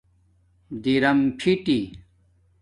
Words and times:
درم 0.83 1.19
فیٹی 1.39 1.79